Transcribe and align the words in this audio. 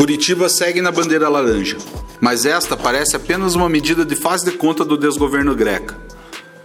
Curitiba 0.00 0.48
segue 0.48 0.80
na 0.80 0.90
bandeira 0.90 1.28
laranja, 1.28 1.76
mas 2.22 2.46
esta 2.46 2.74
parece 2.74 3.16
apenas 3.16 3.54
uma 3.54 3.68
medida 3.68 4.02
de 4.02 4.16
faz 4.16 4.42
de 4.42 4.50
conta 4.50 4.82
do 4.82 4.96
desgoverno 4.96 5.54
greca. 5.54 5.94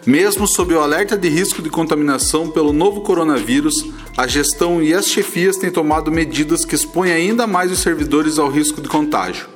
Mesmo 0.06 0.48
sob 0.48 0.74
o 0.74 0.80
alerta 0.80 1.18
de 1.18 1.28
risco 1.28 1.62
de 1.62 1.70
contaminação 1.70 2.50
pelo 2.50 2.72
novo 2.72 3.02
coronavírus, 3.02 3.88
a 4.16 4.26
gestão 4.26 4.82
e 4.82 4.94
as 4.94 5.10
chefias 5.10 5.58
têm 5.58 5.70
tomado 5.70 6.10
medidas 6.10 6.64
que 6.64 6.76
expõem 6.76 7.12
ainda 7.12 7.46
mais 7.46 7.74
os 7.74 7.80
servidores 7.80 8.40
ao 8.40 8.50
risco 8.50 8.80
de 8.80 8.88
contágio. 8.88 9.48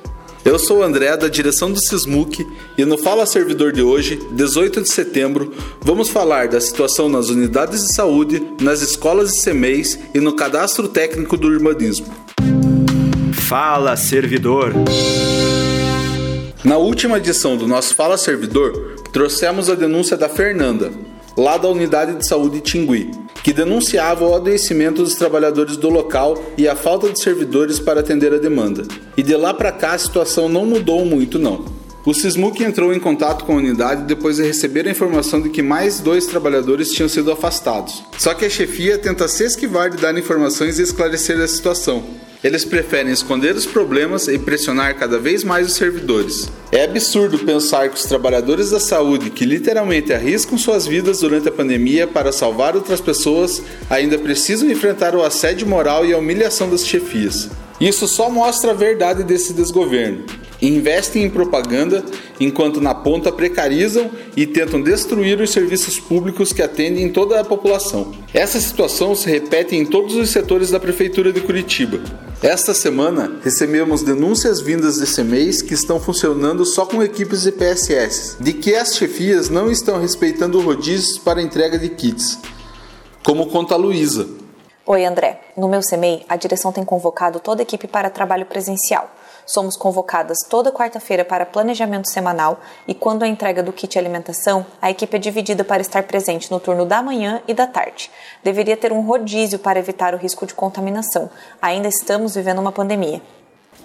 Eu 0.44 0.58
sou 0.58 0.80
o 0.80 0.82
André, 0.82 1.16
da 1.16 1.28
direção 1.28 1.72
do 1.72 1.80
Sismuc, 1.80 2.46
e 2.76 2.84
no 2.84 2.98
Fala 2.98 3.24
Servidor 3.24 3.72
de 3.72 3.80
hoje, 3.80 4.20
18 4.32 4.82
de 4.82 4.90
setembro, 4.92 5.54
vamos 5.80 6.10
falar 6.10 6.48
da 6.48 6.60
situação 6.60 7.08
nas 7.08 7.30
unidades 7.30 7.80
de 7.80 7.94
saúde, 7.94 8.46
nas 8.60 8.82
escolas 8.82 9.34
e 9.34 9.42
CMEs 9.42 9.98
e 10.14 10.20
no 10.20 10.36
cadastro 10.36 10.86
técnico 10.86 11.34
do 11.34 11.48
urbanismo. 11.48 12.29
Fala 13.50 13.96
Servidor! 13.96 14.72
Na 16.62 16.76
última 16.76 17.16
edição 17.16 17.56
do 17.56 17.66
nosso 17.66 17.96
Fala 17.96 18.16
Servidor, 18.16 18.94
trouxemos 19.12 19.68
a 19.68 19.74
denúncia 19.74 20.16
da 20.16 20.28
Fernanda, 20.28 20.92
lá 21.36 21.58
da 21.58 21.68
unidade 21.68 22.14
de 22.14 22.24
saúde 22.24 22.60
Tingui, 22.60 23.10
que 23.42 23.52
denunciava 23.52 24.24
o 24.24 24.36
adoecimento 24.36 25.02
dos 25.02 25.16
trabalhadores 25.16 25.76
do 25.76 25.90
local 25.90 26.40
e 26.56 26.68
a 26.68 26.76
falta 26.76 27.10
de 27.10 27.18
servidores 27.18 27.80
para 27.80 27.98
atender 27.98 28.32
a 28.32 28.38
demanda. 28.38 28.84
E 29.16 29.22
de 29.24 29.34
lá 29.34 29.52
para 29.52 29.72
cá 29.72 29.94
a 29.94 29.98
situação 29.98 30.48
não 30.48 30.64
mudou 30.64 31.04
muito 31.04 31.36
não. 31.36 31.64
O 32.06 32.14
Sismuc 32.14 32.62
entrou 32.62 32.94
em 32.94 33.00
contato 33.00 33.44
com 33.44 33.54
a 33.54 33.56
unidade 33.56 34.04
depois 34.04 34.36
de 34.36 34.44
receber 34.44 34.86
a 34.86 34.92
informação 34.92 35.40
de 35.40 35.50
que 35.50 35.60
mais 35.60 35.98
dois 35.98 36.24
trabalhadores 36.24 36.92
tinham 36.92 37.08
sido 37.08 37.32
afastados. 37.32 38.04
Só 38.16 38.32
que 38.32 38.44
a 38.44 38.48
chefia 38.48 38.96
tenta 38.96 39.26
se 39.26 39.42
esquivar 39.42 39.90
de 39.90 39.96
dar 39.96 40.16
informações 40.16 40.78
e 40.78 40.82
esclarecer 40.82 41.40
a 41.40 41.48
situação, 41.48 42.04
eles 42.42 42.64
preferem 42.64 43.12
esconder 43.12 43.54
os 43.54 43.66
problemas 43.66 44.26
e 44.28 44.38
pressionar 44.38 44.96
cada 44.96 45.18
vez 45.18 45.44
mais 45.44 45.66
os 45.66 45.74
servidores. 45.74 46.50
É 46.72 46.84
absurdo 46.84 47.38
pensar 47.38 47.88
que 47.88 47.96
os 47.96 48.04
trabalhadores 48.04 48.70
da 48.70 48.80
saúde, 48.80 49.30
que 49.30 49.44
literalmente 49.44 50.12
arriscam 50.12 50.56
suas 50.56 50.86
vidas 50.86 51.20
durante 51.20 51.48
a 51.48 51.52
pandemia 51.52 52.06
para 52.06 52.32
salvar 52.32 52.74
outras 52.74 53.00
pessoas, 53.00 53.62
ainda 53.88 54.18
precisam 54.18 54.70
enfrentar 54.70 55.14
o 55.14 55.22
assédio 55.22 55.66
moral 55.66 56.06
e 56.06 56.12
a 56.12 56.18
humilhação 56.18 56.70
das 56.70 56.86
chefias. 56.86 57.50
Isso 57.80 58.08
só 58.08 58.30
mostra 58.30 58.72
a 58.72 58.74
verdade 58.74 59.22
desse 59.22 59.52
desgoverno 59.52 60.24
investem 60.60 61.24
em 61.24 61.30
propaganda, 61.30 62.04
enquanto 62.38 62.80
na 62.80 62.94
ponta 62.94 63.32
precarizam 63.32 64.10
e 64.36 64.46
tentam 64.46 64.80
destruir 64.80 65.40
os 65.40 65.50
serviços 65.50 65.98
públicos 65.98 66.52
que 66.52 66.62
atendem 66.62 67.08
toda 67.10 67.40
a 67.40 67.44
população. 67.44 68.12
Essa 68.32 68.60
situação 68.60 69.14
se 69.14 69.28
repete 69.28 69.76
em 69.76 69.84
todos 69.84 70.14
os 70.14 70.30
setores 70.30 70.70
da 70.70 70.80
Prefeitura 70.80 71.32
de 71.32 71.40
Curitiba. 71.40 72.00
Esta 72.42 72.72
semana 72.72 73.38
recebemos 73.42 74.02
denúncias 74.02 74.60
vindas 74.60 74.96
de 74.96 75.06
CMEs 75.06 75.60
que 75.60 75.74
estão 75.74 76.00
funcionando 76.00 76.64
só 76.64 76.86
com 76.86 77.02
equipes 77.02 77.42
de 77.42 77.52
PSS, 77.52 78.36
de 78.40 78.54
que 78.54 78.74
as 78.74 78.96
chefias 78.96 79.50
não 79.50 79.70
estão 79.70 80.00
respeitando 80.00 80.60
rodízios 80.60 81.18
para 81.18 81.42
entrega 81.42 81.78
de 81.78 81.90
kits, 81.90 82.38
como 83.22 83.46
conta 83.46 83.74
a 83.74 83.76
Luísa. 83.76 84.39
Oi, 84.86 85.04
André. 85.04 85.40
No 85.56 85.68
meu 85.68 85.80
CMEI, 85.82 86.24
a 86.26 86.36
direção 86.36 86.72
tem 86.72 86.84
convocado 86.84 87.38
toda 87.38 87.60
a 87.60 87.64
equipe 87.64 87.86
para 87.86 88.08
trabalho 88.08 88.46
presencial. 88.46 89.14
Somos 89.44 89.76
convocadas 89.76 90.38
toda 90.48 90.72
quarta-feira 90.72 91.22
para 91.22 91.44
planejamento 91.44 92.08
semanal 92.08 92.60
e 92.88 92.94
quando 92.94 93.22
a 93.22 93.28
entrega 93.28 93.62
do 93.62 93.74
kit 93.74 93.98
alimentação, 93.98 94.64
a 94.80 94.90
equipe 94.90 95.14
é 95.16 95.18
dividida 95.18 95.64
para 95.64 95.82
estar 95.82 96.04
presente 96.04 96.50
no 96.50 96.58
turno 96.58 96.86
da 96.86 97.02
manhã 97.02 97.42
e 97.46 97.52
da 97.52 97.66
tarde. 97.66 98.10
Deveria 98.42 98.76
ter 98.76 98.90
um 98.90 99.02
rodízio 99.02 99.58
para 99.58 99.78
evitar 99.78 100.14
o 100.14 100.18
risco 100.18 100.46
de 100.46 100.54
contaminação. 100.54 101.28
Ainda 101.60 101.88
estamos 101.88 102.34
vivendo 102.34 102.60
uma 102.60 102.72
pandemia. 102.72 103.20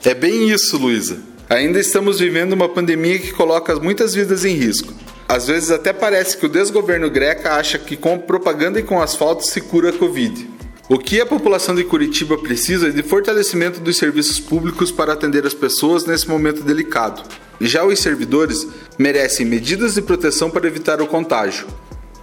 É 0.04 0.14
bem 0.14 0.50
isso, 0.50 0.78
Luísa. 0.78 1.20
Ainda 1.50 1.78
estamos 1.78 2.20
vivendo 2.20 2.54
uma 2.54 2.70
pandemia 2.70 3.20
que 3.20 3.34
coloca 3.34 3.76
muitas 3.76 4.14
vidas 4.14 4.46
em 4.46 4.54
risco. 4.54 4.94
Às 5.28 5.48
vezes 5.48 5.72
até 5.72 5.92
parece 5.92 6.38
que 6.38 6.46
o 6.46 6.50
desgoverno 6.50 7.10
greca 7.10 7.54
acha 7.54 7.78
que 7.78 7.98
com 7.98 8.18
propaganda 8.18 8.80
e 8.80 8.84
com 8.84 9.02
asfalto 9.02 9.44
se 9.44 9.60
cura 9.60 9.90
a 9.90 9.94
Covid. 9.94 10.55
O 10.88 11.00
que 11.00 11.20
a 11.20 11.26
população 11.26 11.74
de 11.74 11.84
Curitiba 11.84 12.38
precisa 12.38 12.90
é 12.90 12.92
de 12.92 13.02
fortalecimento 13.02 13.80
dos 13.80 13.98
serviços 13.98 14.40
públicos 14.40 14.92
para 14.92 15.14
atender 15.14 15.44
as 15.44 15.54
pessoas 15.54 16.06
nesse 16.06 16.30
momento 16.30 16.62
delicado. 16.62 17.24
Já 17.60 17.84
os 17.84 18.00
servidores 18.00 18.68
merecem 18.96 19.48
medidas 19.48 19.96
de 19.96 20.04
proteção 20.04 20.52
para 20.52 20.68
evitar 20.68 21.02
o 21.02 21.08
contágio. 21.08 21.66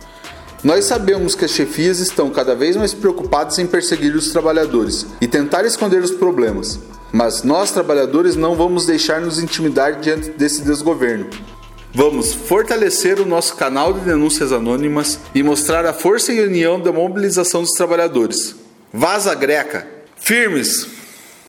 Nós 0.63 0.85
sabemos 0.85 1.35
que 1.35 1.47
as 1.47 1.51
chefias 1.51 1.99
estão 1.99 2.29
cada 2.29 2.55
vez 2.55 2.77
mais 2.77 2.93
preocupadas 2.93 3.59
em 3.59 3.67
perseguir 3.67 4.15
os 4.15 4.33
trabalhadores 4.33 5.07
e 5.19 5.27
tentar 5.27 5.65
esconder 5.65 6.03
os 6.03 6.11
problemas, 6.11 6.79
mas 7.11 7.43
nós, 7.43 7.71
trabalhadores, 7.71 8.37
não 8.37 8.55
vamos 8.55 8.85
deixar 8.85 9.23
nos 9.23 9.39
intimidar 9.39 9.99
diante 9.99 10.29
desse 10.33 10.61
desgoverno. 10.61 11.31
Vamos 11.91 12.35
fortalecer 12.35 13.19
o 13.19 13.25
nosso 13.25 13.57
canal 13.57 13.95
de 13.95 14.01
denúncias 14.01 14.53
anônimas 14.53 15.21
e 15.35 15.43
mostrar 15.43 15.87
a 15.87 15.95
força 15.95 16.35
e 16.35 16.45
união 16.45 16.79
da 16.79 16.93
mobilização 16.93 17.63
dos 17.63 17.73
trabalhadores. 17.73 18.66
Vaza 18.93 19.35
Greca, 19.35 19.87
firmes! 20.17 20.96